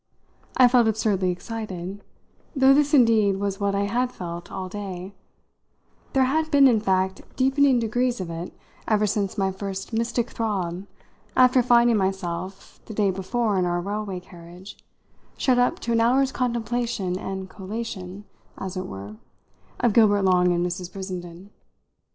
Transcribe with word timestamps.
I 0.57 0.67
felt 0.67 0.87
absurdly 0.87 1.29
excited, 1.29 2.03
though 2.55 2.73
this 2.73 2.91
indeed 2.91 3.37
was 3.37 3.59
what 3.59 3.75
I 3.75 3.83
had 3.83 4.11
felt 4.11 4.51
all 4.51 4.67
day; 4.67 5.13
there 6.13 6.23
had 6.23 6.49
been 6.49 6.67
in 6.67 6.79
fact 6.79 7.21
deepening 7.35 7.77
degrees 7.77 8.19
of 8.19 8.31
it 8.31 8.51
ever 8.87 9.05
since 9.05 9.37
my 9.37 9.51
first 9.51 9.93
mystic 9.93 10.31
throb 10.31 10.87
after 11.37 11.61
finding 11.61 11.97
myself, 11.97 12.81
the 12.85 12.95
day 12.95 13.11
before 13.11 13.59
in 13.59 13.65
our 13.67 13.79
railway 13.79 14.19
carriage, 14.19 14.83
shut 15.37 15.59
up 15.59 15.77
to 15.81 15.91
an 15.91 16.01
hour's 16.01 16.31
contemplation 16.31 17.19
and 17.19 17.51
collation, 17.51 18.25
as 18.57 18.75
it 18.75 18.87
were, 18.87 19.17
of 19.81 19.93
Gilbert 19.93 20.23
Long 20.23 20.51
and 20.51 20.65
Mrs. 20.65 20.91
Brissenden. 20.91 21.51